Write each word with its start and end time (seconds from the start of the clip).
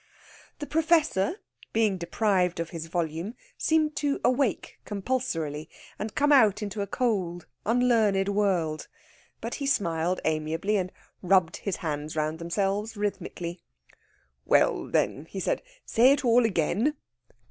The 0.57 0.65
Professor, 0.65 1.35
being 1.73 1.99
deprived 1.99 2.59
of 2.59 2.71
his 2.71 2.87
volume, 2.87 3.35
seemed 3.55 3.95
to 3.97 4.19
awake 4.25 4.79
compulsorily, 4.83 5.69
and 5.99 6.15
come 6.15 6.31
out 6.31 6.63
into 6.63 6.81
a 6.81 6.87
cold, 6.87 7.45
unlearned 7.67 8.27
world. 8.29 8.87
But 9.41 9.53
he 9.61 9.67
smiled 9.67 10.19
amiably, 10.25 10.77
and 10.77 10.91
rubbed 11.21 11.57
his 11.57 11.75
hands 11.85 12.15
round 12.15 12.39
themselves 12.39 12.97
rhythmically. 12.97 13.61
"Well, 14.43 14.87
then!" 14.87 15.27
said 15.39 15.61
he. 15.63 15.71
"Say 15.85 16.11
it 16.13 16.25
all 16.25 16.45
again." 16.47 16.95